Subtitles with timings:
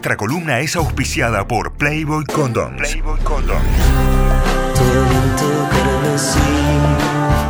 [0.00, 2.78] Nuestra columna es auspiciada por Playboy Condoms.
[2.78, 3.60] Playboy Condoms.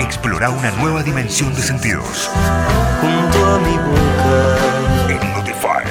[0.01, 2.28] Explora una nueva dimensión de sentidos.
[3.01, 4.58] junto a mi boca.
[5.10, 5.85] En Notify.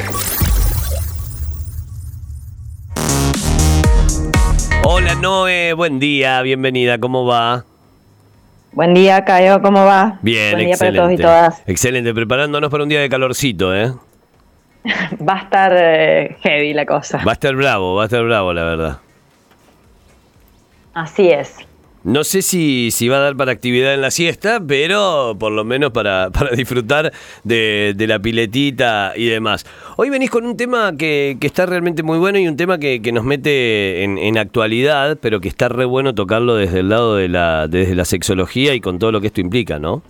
[4.84, 7.64] Hola Noé, buen día, bienvenida, ¿cómo va?
[8.74, 10.20] Buen día, Caio, ¿cómo va?
[10.22, 10.98] Bien, Buen día excelente.
[10.98, 11.64] para todos y todas.
[11.68, 13.94] Excelente, preparándonos para un día de calorcito, ¿eh?
[15.28, 17.24] Va a estar eh, heavy la cosa.
[17.26, 18.98] Va a estar bravo, va a estar bravo, la verdad.
[20.94, 21.56] Así es.
[22.04, 25.66] No sé si, si va a dar para actividad en la siesta, pero por lo
[25.66, 27.12] menos para, para disfrutar
[27.44, 29.66] de, de la piletita y demás.
[29.98, 33.02] Hoy venís con un tema que, que está realmente muy bueno y un tema que,
[33.02, 37.16] que nos mete en, en actualidad, pero que está re bueno tocarlo desde el lado
[37.18, 40.02] de la, desde la sexología y con todo lo que esto implica, ¿no?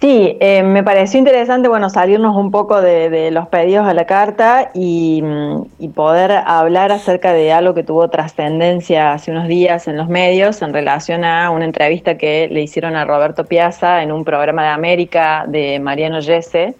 [0.00, 4.70] Sí, eh, me pareció interesante, bueno, salirnos un poco de, los pedidos a la carta
[4.72, 9.98] y, mm, y poder hablar acerca de algo que tuvo trascendencia hace unos días en
[9.98, 14.24] los medios en relación a una entrevista que le hicieron a Roberto Piazza en un
[14.24, 16.74] programa de América de Mariano Yese,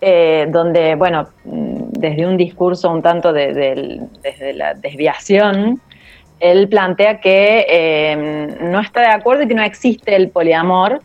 [0.00, 5.82] eh, donde, bueno, mm, desde un discurso un tanto de, desde la desviación,
[6.40, 11.02] él plantea que eh, no está de acuerdo y que no existe el poliamor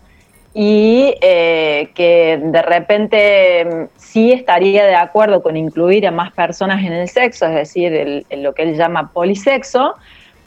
[0.53, 6.83] y eh, que de repente mm, sí estaría de acuerdo con incluir a más personas
[6.83, 9.95] en el sexo, es decir, el- lo que él llama polisexo,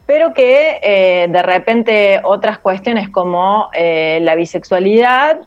[0.06, 5.38] pero que eh, de repente otras cuestiones como eh, la bisexualidad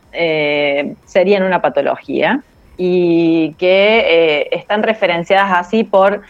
[1.04, 2.40] serían una patología
[2.76, 6.22] y que están referenciadas así por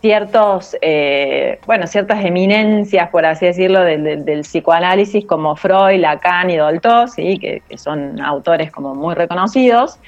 [0.00, 6.48] ciertos, eh, bueno, ciertas eminencias, por así decirlo, del, del- del psicoanálisis como Freud, Lacan
[6.50, 7.38] y Dolto, ¿sí?
[7.38, 9.98] que, que son autores como muy reconocidos,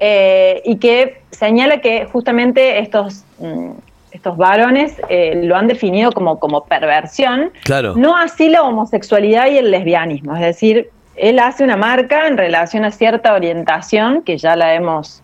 [0.00, 3.70] eh, y que señala que justamente estos, mm,
[4.10, 7.94] estos varones eh, lo han definido como, como perversión, Claro.
[7.96, 12.84] no así la homosexualidad y el lesbianismo, es decir, él hace una marca en relación
[12.84, 15.22] a cierta orientación que ya la hemos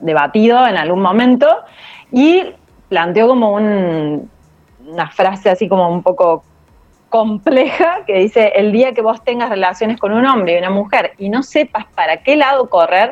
[0.00, 1.46] debatido en algún momento
[2.12, 2.42] y
[2.94, 4.30] planteó como un-
[4.86, 6.44] una frase así como un poco
[7.08, 11.12] compleja que dice, el día que vos tengas relaciones con un hombre y una mujer
[11.18, 13.10] y no sepas para qué lado correr,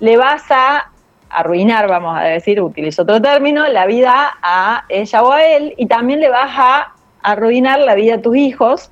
[0.00, 0.90] le vas a
[1.30, 5.86] arruinar, vamos a decir, utilizo otro término, la vida a ella o a él y
[5.86, 8.90] también le vas a arruinar la vida a tus hijos.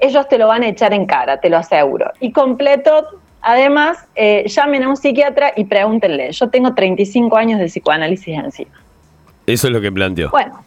[0.00, 2.10] Ellos te lo van a echar en cara, te lo aseguro.
[2.18, 3.06] Y completo,
[3.40, 6.32] además, eh, llamen a un psiquiatra y pregúntenle.
[6.32, 8.83] Yo tengo 35 años de psicoanálisis encima.
[9.46, 10.30] Eso es lo que planteó.
[10.30, 10.64] Bueno,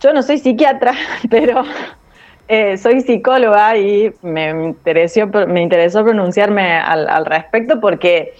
[0.00, 0.94] yo no soy psiquiatra,
[1.30, 1.64] pero
[2.48, 8.34] eh, soy psicóloga y me interesó, me interesó pronunciarme al, al respecto porque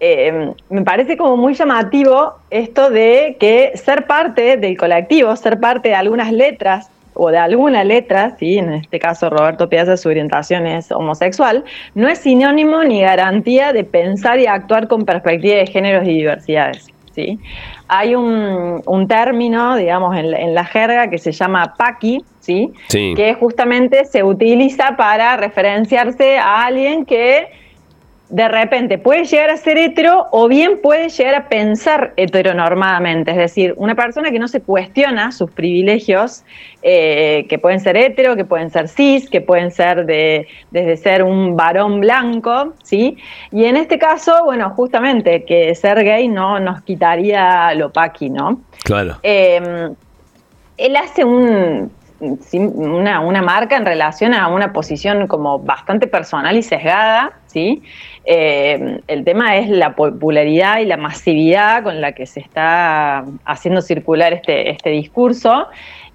[0.00, 5.88] eh, me parece como muy llamativo esto de que ser parte del colectivo, ser parte
[5.88, 8.58] de algunas letras o de alguna letra, ¿sí?
[8.58, 11.64] en este caso Roberto Piazza su orientación es homosexual,
[11.96, 16.86] no es sinónimo ni garantía de pensar y actuar con perspectiva de géneros y diversidades.
[17.18, 17.38] ¿Sí?
[17.88, 22.72] Hay un, un término, digamos, en la, en la jerga que se llama paqui, ¿sí?
[22.86, 23.14] Sí.
[23.16, 27.48] que justamente se utiliza para referenciarse a alguien que
[28.30, 33.36] de repente puede llegar a ser hetero o bien puede llegar a pensar heteronormadamente, es
[33.38, 36.44] decir, una persona que no se cuestiona sus privilegios,
[36.82, 41.22] eh, que pueden ser hetero, que pueden ser cis, que pueden ser de, desde ser
[41.22, 43.16] un varón blanco, ¿sí?
[43.50, 48.60] Y en este caso, bueno, justamente que ser gay no nos quitaría lo paqui, ¿no?
[48.84, 49.18] Claro.
[49.22, 49.88] Eh,
[50.76, 51.90] él hace un,
[52.20, 57.82] una, una marca en relación a una posición como bastante personal y sesgada, ¿sí?
[58.24, 63.80] Eh, el tema es la popularidad y la masividad con la que se está haciendo
[63.80, 65.68] circular este, este discurso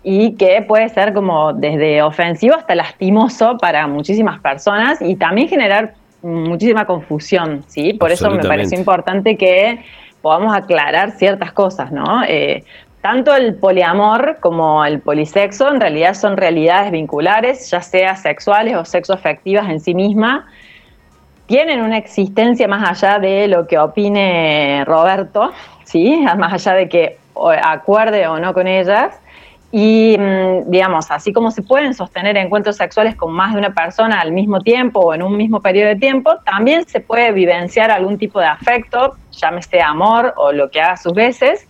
[0.04, 5.94] y que puede ser como desde ofensivo hasta lastimoso para muchísimas personas y también generar
[6.22, 7.94] muchísima confusión, ¿sí?
[7.94, 9.84] Por eso me pareció importante que
[10.22, 12.24] podamos aclarar ciertas cosas, ¿no?
[12.28, 12.64] Eh,
[13.04, 18.86] tanto el poliamor como el polisexo en realidad son realidades vinculares, ya sea sexuales o
[18.86, 20.48] sexoafectivas en sí misma,
[21.46, 25.52] tienen una existencia más allá de lo que opine Roberto,
[25.84, 26.24] ¿sí?
[26.38, 27.18] más allá de que
[27.62, 29.20] acuerde o no con ellas.
[29.74, 34.22] Y, mm, digamos, así como se pueden sostener encuentros sexuales con más de una persona
[34.22, 38.18] al mismo tiempo o en un mismo periodo de tiempo, también se puede vivenciar algún
[38.18, 41.68] tipo de afecto, llámese amor o lo que haga sus veces,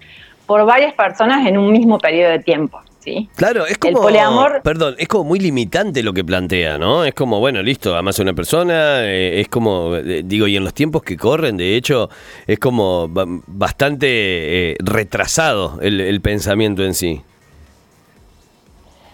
[0.54, 2.80] por varias personas en un mismo periodo de tiempo.
[3.00, 3.28] ¿sí?
[3.36, 4.08] Claro, es como.
[4.08, 7.04] El poliamor- Perdón, es como muy limitante lo que plantea, ¿no?
[7.06, 10.64] Es como, bueno, listo, amas a una persona, eh, es como, eh, digo, y en
[10.64, 12.08] los tiempos que corren, de hecho,
[12.46, 17.22] es como ba- bastante eh, retrasado el, el pensamiento en sí.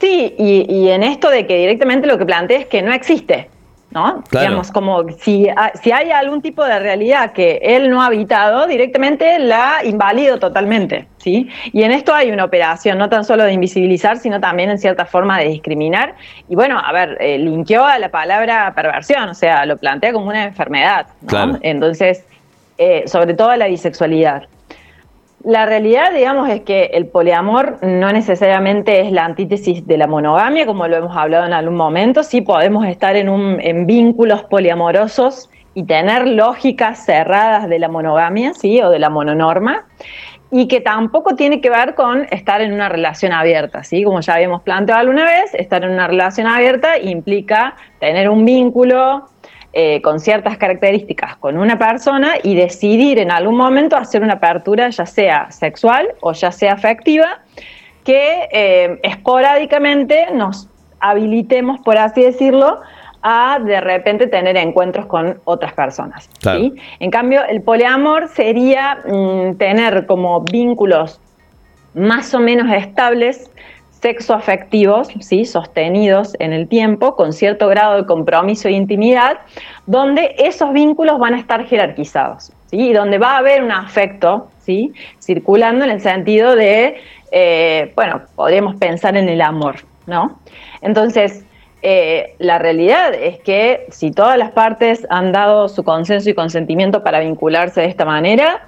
[0.02, 3.50] Sí, y, y en esto de que directamente lo que plantea es que no existe,
[3.92, 4.24] ¿no?
[4.30, 4.48] Claro.
[4.48, 8.68] Digamos, como si, ha- si hay algún tipo de realidad que él no ha habitado,
[8.68, 11.50] directamente la invalido totalmente, ¿sí?
[11.74, 15.06] Y en esto hay una operación, no tan solo de invisibilizar, sino también en cierta
[15.06, 16.14] forma de discriminar.
[16.48, 20.28] Y bueno, a ver, eh, linkeó a la palabra perversión, o sea, lo plantea como
[20.28, 21.28] una enfermedad, ¿no?
[21.28, 21.58] Claro.
[21.62, 22.24] Entonces,
[22.78, 24.44] eh, sobre todo la bisexualidad.
[25.50, 30.68] La realidad, digamos, es que el poliamor no necesariamente es la antítesis de la monogamia,
[30.68, 32.22] como lo hemos hablado en algún momento.
[32.22, 38.54] Sí podemos estar en, un, en vínculos poliamorosos y tener lógicas cerradas de la monogamia,
[38.54, 38.80] ¿sí?
[38.80, 39.88] O de la mononorma.
[40.52, 44.04] Y que tampoco tiene que ver con estar en una relación abierta, ¿sí?
[44.04, 49.26] Como ya habíamos planteado alguna vez, estar en una relación abierta implica tener un vínculo,
[49.72, 54.90] eh, con ciertas características con una persona y decidir en algún momento hacer una apertura,
[54.90, 57.42] ya sea sexual o ya sea afectiva,
[58.04, 60.68] que eh, esporádicamente nos
[61.00, 62.82] habilitemos, por así decirlo,
[63.22, 66.30] a de repente tener encuentros con otras personas.
[66.40, 66.60] Claro.
[66.60, 66.74] ¿sí?
[67.00, 71.22] En cambio, el poliamor sería mm, tener como vínculos
[71.94, 73.52] más o menos estables,
[74.02, 75.46] sexoafectivos, ¿sí?
[75.46, 79.40] sostenidos en el tiempo, con cierto grado de compromiso e intimidad,
[79.86, 82.90] donde esos vínculos van a estar jerarquizados, ¿sí?
[82.90, 84.94] y donde va a haber un afecto ¿sí?
[85.20, 86.98] circulando en el sentido de,
[87.32, 89.76] eh, bueno, podríamos pensar en el amor,
[90.08, 90.40] ¿no?
[90.82, 91.44] Entonces,
[91.82, 97.04] eh, la realidad es que si todas las partes han dado su consenso y consentimiento
[97.04, 98.66] para vincularse de esta manera,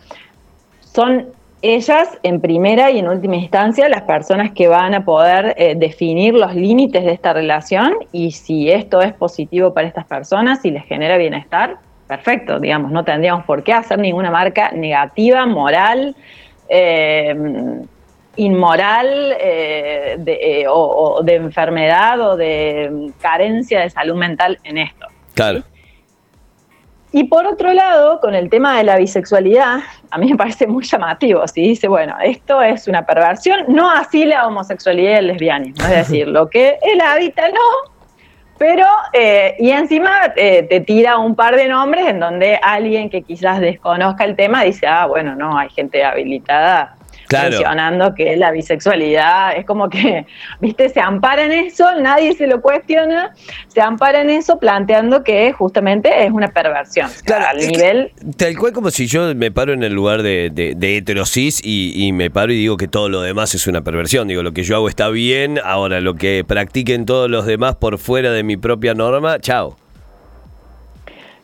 [0.82, 1.28] son
[1.62, 6.34] ellas en primera y en última instancia las personas que van a poder eh, definir
[6.34, 10.86] los límites de esta relación y si esto es positivo para estas personas y les
[10.86, 11.78] genera bienestar,
[12.08, 16.16] perfecto, digamos, no tendríamos por qué hacer ninguna marca negativa, moral,
[16.68, 17.36] eh,
[18.36, 25.06] inmoral eh, de, eh, o, de enfermedad o de carencia de salud mental en esto.
[25.34, 25.64] Claro.
[27.14, 29.80] Y por otro lado, con el tema de la bisexualidad,
[30.10, 31.46] a mí me parece muy llamativo.
[31.48, 35.84] Si dice, bueno, esto es una perversión, no así la homosexualidad y el lesbianismo.
[35.86, 37.92] Es decir, lo que él habita, no.
[38.58, 43.24] Pero, eh, y encima eh, te tira un par de nombres en donde alguien que
[43.24, 46.96] quizás desconozca el tema dice, ah, bueno, no, hay gente habilitada
[47.32, 47.50] Claro.
[47.50, 50.26] mencionando que la bisexualidad es como que,
[50.60, 53.34] viste, se ampara en eso, nadie se lo cuestiona,
[53.68, 57.10] se ampara en eso planteando que justamente es una perversión.
[57.26, 60.50] Claro, al que nivel tal cual como si yo me paro en el lugar de,
[60.52, 63.82] de, de heterosis y, y me paro y digo que todo lo demás es una
[63.82, 64.28] perversión.
[64.28, 67.98] Digo, lo que yo hago está bien, ahora lo que practiquen todos los demás por
[67.98, 69.78] fuera de mi propia norma, chao.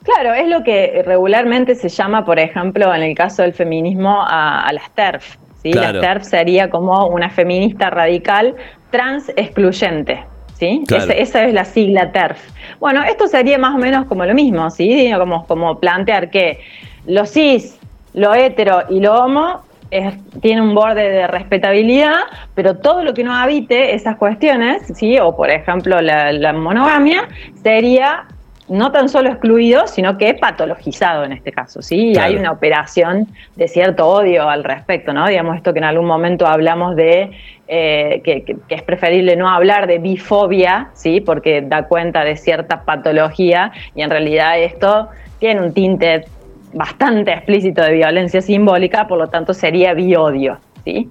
[0.03, 4.65] Claro, es lo que regularmente se llama, por ejemplo, en el caso del feminismo, a,
[4.65, 5.35] a las TERF.
[5.67, 5.77] ¿Sí?
[5.79, 5.99] Claro.
[5.99, 8.55] Las TERF sería como una feminista radical
[8.91, 10.23] trans excluyente.
[10.53, 10.83] ¿sí?
[10.87, 11.11] Claro.
[11.11, 12.39] Esa es la sigla TERF.
[12.79, 15.11] Bueno, esto sería más o menos como lo mismo, ¿sí?
[15.17, 16.59] Como, como plantear que
[17.05, 17.79] lo cis,
[18.13, 19.61] lo hetero y lo homo
[19.91, 22.15] es- tiene un borde de respetabilidad,
[22.55, 25.17] pero todo lo que no habite esas cuestiones, ¿sí?
[25.19, 27.27] o por ejemplo la, la monogamia,
[27.63, 28.25] sería
[28.69, 32.11] no tan solo excluido, sino que patologizado en este caso, ¿sí?
[32.13, 32.27] Claro.
[32.27, 35.25] hay una operación de cierto odio al respecto, ¿no?
[35.27, 37.31] Digamos esto que en algún momento hablamos de
[37.69, 41.21] eh, que, que- que es preferible no hablar de bifobia, ¿sí?
[41.21, 46.25] Porque da cuenta de cierta patología y en realidad esto tiene un tinte
[46.73, 51.09] bastante explícito de violencia simbólica, por lo tanto sería biodio, ¿sí?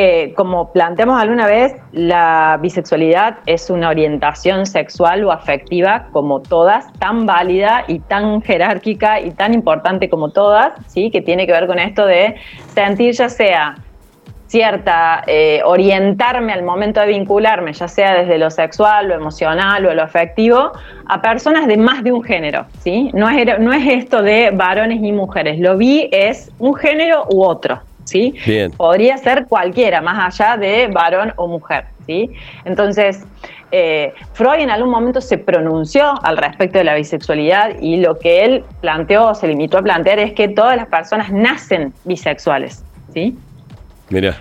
[0.00, 6.92] Eh, como planteamos alguna vez, la bisexualidad es una orientación sexual o afectiva como todas,
[7.00, 11.10] tan válida y tan jerárquica y tan importante como todas, ¿sí?
[11.10, 12.36] que tiene que ver con esto de
[12.76, 13.74] sentir ya sea
[14.46, 19.92] cierta, eh, orientarme al momento de vincularme, ya sea desde lo sexual, lo emocional o
[19.92, 20.70] lo afectivo,
[21.06, 23.10] a personas de más de un género, ¿sí?
[23.14, 27.42] No es, no es esto de varones y mujeres, lo vi es un género u
[27.42, 28.34] otro, ¿sí?
[28.46, 28.70] Bien.
[28.72, 32.30] Podría ser cualquiera, más allá de varón o mujer, ¿sí?
[32.64, 33.24] Entonces,
[33.70, 38.44] eh, Freud en algún momento se pronunció al respecto de la bisexualidad y lo que
[38.44, 43.36] él planteó, se limitó a plantear, es que todas las personas nacen bisexuales, ¿sí?
[44.08, 44.36] Mira.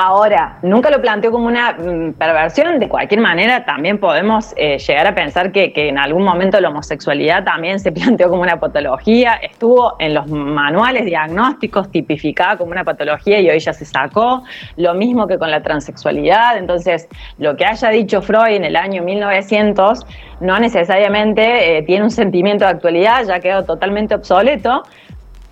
[0.00, 5.08] Ahora, nunca lo planteo como una mm, perversión, de cualquier manera también podemos eh, llegar
[5.08, 9.96] a pensar que, en algún momento la homosexualidad también se planteó como una patología, estuvo
[9.98, 14.44] en los manuales diagnósticos tipificada como una patología y hoy ya se sacó,
[14.76, 19.02] lo mismo que con la transexualidad, entonces lo que haya dicho Freud en el año
[19.02, 20.06] 1900
[20.38, 24.84] no necesariamente eh, tiene un sentimiento de actualidad, ya quedó totalmente obsoleto,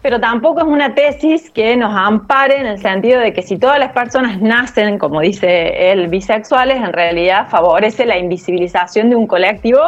[0.07, 3.81] pero tampoco es una tesis que nos ampare en el sentido de que si todas
[3.81, 9.81] las personas nacen, como dice él, bisexuales, en realidad favorece la invisibilización de un colectivo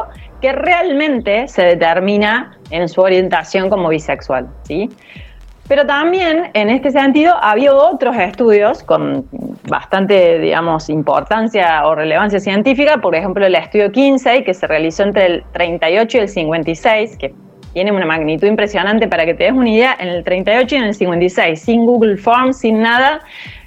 [0.42, 4.90] que realmente se determina en su orientación como bisexual, ¿sí?
[5.68, 9.24] Pero también en este sentido había otros estudios con
[9.68, 15.26] bastante, digamos, importancia o relevancia científica, por ejemplo el estudio Kinsey que se realizó entre
[15.26, 17.34] el 38 y el 56, que
[17.72, 20.84] tiene una magnitud impresionante para que te des una idea, en el 38 y en
[20.84, 23.20] el 56, sin Google Forms, sin nada,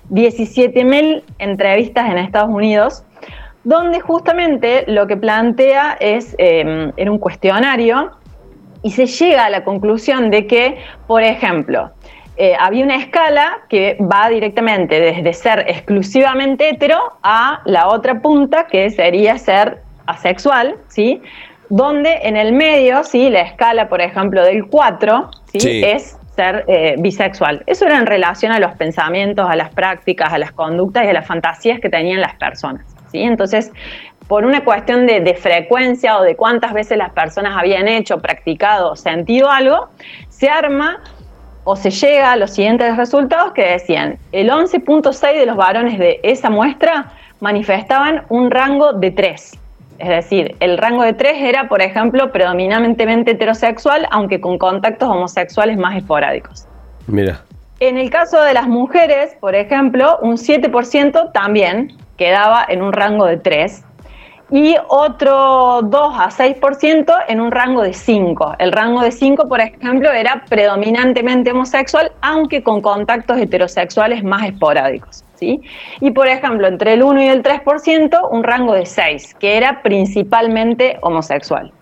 [0.09, 3.03] 17.000 entrevistas en Estados Unidos,
[3.63, 8.11] donde justamente lo que plantea es, eh, en un cuestionario,
[8.83, 10.77] y se llega a la conclusión de que,
[11.07, 11.91] por ejemplo,
[12.37, 18.65] eh, había una escala que va directamente desde ser exclusivamente hetero a la otra punta,
[18.65, 21.21] que sería ser asexual, ¿sí?
[21.71, 23.29] Donde en el medio, ¿sí?
[23.29, 25.81] la escala, por ejemplo, del 4, ¿sí?
[25.85, 27.63] es ser eh, bisexual.
[27.65, 31.13] Eso era en relación a los pensamientos, a las prácticas, a las conductas y a
[31.13, 32.85] las fantasías que tenían las personas.
[33.09, 33.21] ¿sí?
[33.21, 33.71] Entonces,
[34.27, 38.97] por una cuestión de, de, frecuencia o de cuántas veces las personas habían hecho, practicado,
[38.97, 39.87] sentido algo,
[40.27, 40.99] se arma
[41.63, 46.19] o se llega a los siguientes resultados que decían, el 11.6 de los varones de
[46.23, 49.60] esa muestra manifestaban un rango de 3.
[49.99, 55.77] Es decir, el rango de tres era, por ejemplo, predominantemente heterosexual, aunque con contactos homosexuales
[55.77, 56.67] más esporádicos.
[57.07, 57.41] Mira.
[57.79, 63.25] En el caso de las mujeres, por ejemplo, un 7% también quedaba en un rango
[63.25, 63.83] de 3
[64.51, 68.55] y otro 2 a 6% en un rango de 5.
[68.59, 75.23] El rango de 5, por ejemplo, era predominantemente homosexual, aunque con contactos heterosexuales más esporádicos.
[75.41, 79.81] Y por ejemplo, entre el 1 y el 3%, un rango de 6, que era
[79.81, 81.73] principalmente homosexual.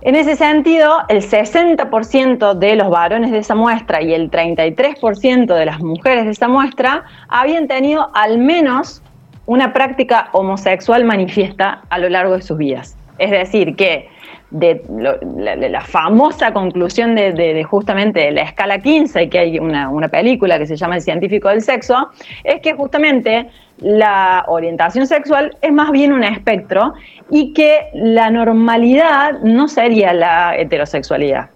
[0.00, 5.66] En ese sentido, el 60% de los varones de esa muestra y el 33% de
[5.66, 9.02] las mujeres de esa muestra habían tenido al menos
[9.46, 12.96] una práctica homosexual manifiesta a lo largo de sus vidas.
[13.18, 14.08] Es decir, que
[14.50, 14.82] de
[15.70, 20.76] la, famosa conclusión de, justamente la escala 15, y que hay una, película que se
[20.76, 22.08] llama El científico del sexo,
[22.44, 26.94] es que justamente la orientación sexual es más bien un espectro
[27.30, 31.50] y que la normalidad no sería la heterosexualidad.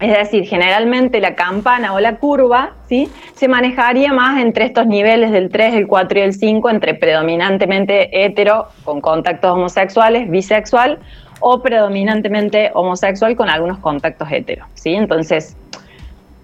[0.00, 3.08] Es decir, generalmente la campana o la curva ¿sí?
[3.34, 8.24] se manejaría más entre estos niveles del 3, el 4 y el 5, entre predominantemente
[8.24, 10.98] hetero con contactos homosexuales, bisexual,
[11.42, 14.94] o predominantemente homosexual con algunos contactos heteros, ¿sí?
[14.94, 15.56] Entonces,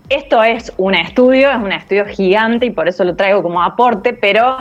[0.09, 4.12] esto es un estudio, es un estudio gigante y por eso lo traigo como aporte,
[4.12, 4.59] pero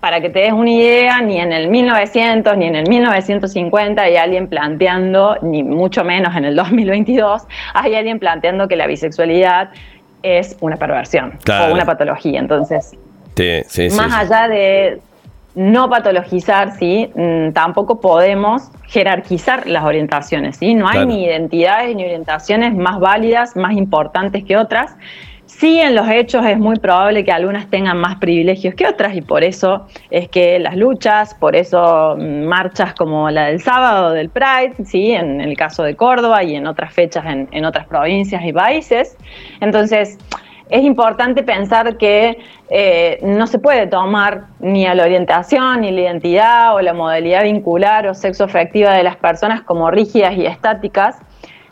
[0.00, 4.16] para que te des una idea, ni en el 1900 ni en el 1950 hay
[4.16, 7.42] alguien planteando, ni mucho menos en el 2022,
[7.74, 9.70] hay alguien planteando que la bisexualidad
[10.22, 12.38] es una perversión o una patología.
[12.38, 12.96] Entonces,
[13.96, 15.00] más allá de,
[15.58, 17.10] no patologizar, ¿sí?
[17.16, 20.72] Mm, tampoco podemos jerarquizar las orientaciones, ¿sí?
[20.72, 24.96] No hay ni identidades ni orientaciones más válidas, más importantes que otras.
[25.46, 29.22] Sí, en los hechos es muy probable que algunas tengan más privilegios que otras y
[29.22, 34.28] por eso es que las luchas, por eso mm, marchas como la del sábado del
[34.28, 35.10] Pride, ¿sí?
[35.10, 39.16] en el caso de Córdoba y en otras fechas en, en otras provincias y países.
[39.60, 40.18] Entonces,
[40.70, 42.38] es importante pensar que
[42.70, 47.44] eh, no se puede tomar ni a la orientación, ni la identidad o la modalidad
[47.44, 51.18] vincular o sexo afectiva de las personas como rígidas y estáticas,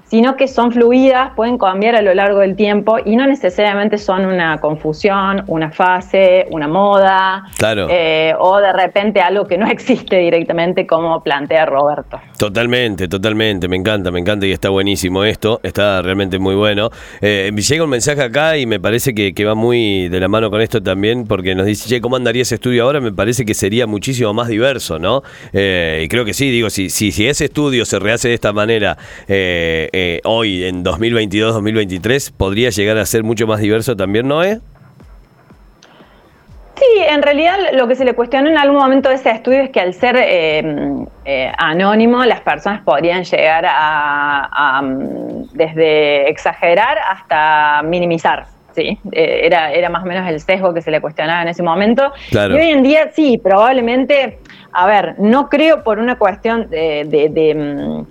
[0.09, 4.25] sino que son fluidas, pueden cambiar a lo largo del tiempo y no necesariamente son
[4.25, 7.45] una confusión, una fase, una moda,
[7.91, 12.21] eh, o de repente algo que no existe directamente como plantea Roberto.
[12.39, 16.91] Totalmente, totalmente, me encanta, me encanta y está buenísimo esto, está realmente muy bueno.
[17.21, 20.61] Eh, llega un mensaje acá y me parece que, va muy de la mano con
[20.61, 23.01] esto también, porque nos dice, che, ¿cómo andaría ese estudio ahora?
[23.01, 25.23] Me parece que sería muchísimo más diverso, ¿no?
[25.53, 28.53] Eh, y creo que sí, digo, si, si, si ese estudio se rehace de esta
[28.53, 28.97] manera,
[29.97, 34.61] eh, eh, hoy, en 2022-2023, podría llegar a ser mucho más diverso también, ¿no es?
[36.77, 39.71] Sí, en realidad lo que se le cuestionó en algún momento de ese estudio es
[39.71, 40.63] que al ser eh,
[41.25, 44.83] eh, anónimo las personas podrían llegar a,
[45.55, 50.91] desde exagerar hasta minimizar, sí, eh, era, era más o menos el sesgo que se
[50.91, 52.13] le cuestionaba en ese momento.
[52.31, 52.55] Claro.
[52.55, 54.39] Y hoy en día sí, probablemente,
[54.73, 58.07] a ver, no creo por una cuestión de, de- de, mm,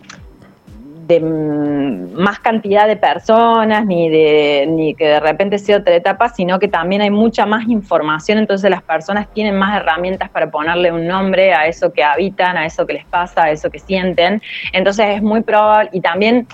[1.07, 6.29] de, mm, más cantidad de personas, ni de ni que de repente sea otra etapa,
[6.29, 10.91] sino que también hay mucha más información, entonces las personas tienen más herramientas para ponerle
[10.91, 14.41] un nombre a eso que habitan, a eso que les pasa, a eso que sienten.
[14.73, 16.47] Entonces es muy probable, y también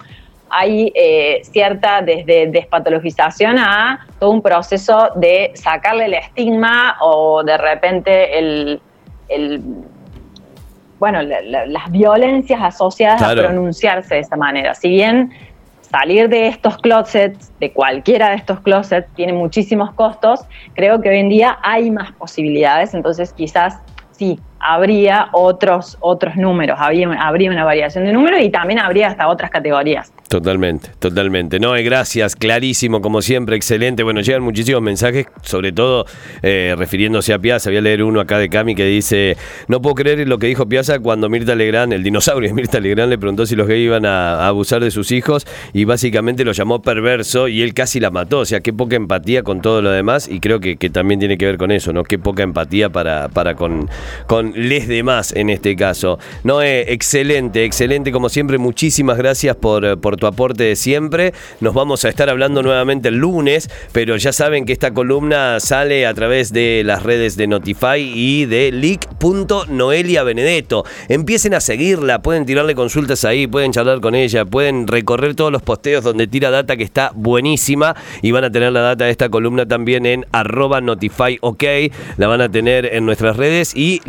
[0.49, 7.57] hay eh, cierta desde despatologización a todo un proceso de sacarle el estigma o de
[7.57, 8.81] repente el,
[9.29, 9.61] el
[11.01, 13.41] bueno, la- la- las violencias asociadas Claro.
[13.41, 14.75] a pronunciarse de esa manera.
[14.75, 15.31] Si bien
[15.81, 20.41] salir de estos closets, de cualquiera de estos closets, tiene muchísimos costos,
[20.75, 23.79] creo que hoy en día hay más posibilidades, entonces quizás
[24.11, 29.27] sí, habría otros, otros números, habría, habría una variación de números y también habría hasta
[29.27, 30.11] otras categorías.
[30.31, 31.59] Totalmente, totalmente.
[31.59, 34.01] No, eh, gracias, clarísimo, como siempre, excelente.
[34.01, 36.05] Bueno, llegan muchísimos mensajes, sobre todo
[36.41, 37.69] eh, refiriéndose a Piazza.
[37.69, 39.35] Voy a leer uno acá de Cami que dice:
[39.67, 43.09] No puedo creer lo que dijo Piazza cuando Mirta Legrand, el dinosaurio de Mirta Legrand,
[43.09, 46.81] le preguntó si los gays iban a, abusar de sus hijos y básicamente lo llamó
[46.81, 48.39] perverso y él casi la mató.
[48.39, 51.37] O sea, qué poca empatía con todo lo demás y creo que, que también tiene
[51.37, 52.03] que ver con eso, ¿no?
[52.03, 53.89] Qué poca empatía para, para con,
[54.27, 56.19] con les demás en este caso.
[56.43, 58.57] No, eh, excelente, excelente, como siempre.
[58.57, 61.33] Muchísimas gracias por, eh, por tu aporte de siempre.
[61.59, 66.05] Nos vamos a estar hablando nuevamente el lunes, pero ya saben que esta columna sale
[66.05, 70.83] a través de las redes de Notify y de leak.noelia Benedetto.
[71.09, 75.61] Empiecen a seguirla, pueden tirarle consultas ahí, pueden charlar con ella, pueden recorrer todos los
[75.61, 79.29] posteos donde tira data que está buenísima y van a tener la data de esta
[79.29, 81.63] columna también en arroba notify ok,
[82.17, 84.01] la van a tener en nuestras redes y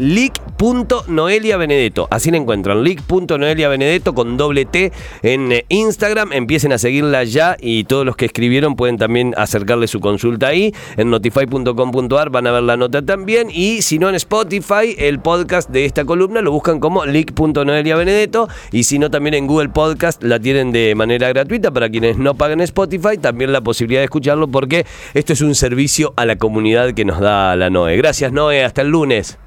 [0.62, 6.78] leak.noelia Benedetto, así la encuentran, leak.noelia Benedetto con doble T en eh, Instagram, empiecen a
[6.78, 12.30] seguirla ya y todos los que escribieron pueden también acercarle su consulta ahí, en notify.com.ar
[12.30, 13.48] van a ver la nota también.
[13.52, 18.48] Y si no en Spotify, el podcast de esta columna lo buscan como leak.noelia Benedetto.
[18.70, 22.34] Y si no también en Google Podcast la tienen de manera gratuita para quienes no
[22.34, 26.94] paguen Spotify, también la posibilidad de escucharlo porque esto es un servicio a la comunidad
[26.94, 27.96] que nos da la Noe.
[27.96, 29.38] Gracias Noe, hasta el lunes.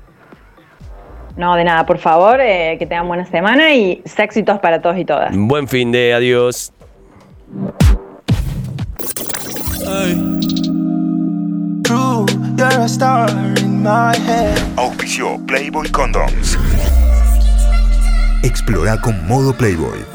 [1.37, 5.05] No, de nada, por favor, eh, que tengan buena semana y éxitos para todos y
[5.05, 5.35] todas.
[5.35, 6.71] Buen fin de adiós.
[11.83, 12.25] True,
[12.57, 14.57] you're a star in my head.
[14.77, 16.57] Auspició Playboy Condoms.
[18.43, 20.05] Explora con modo Playboy.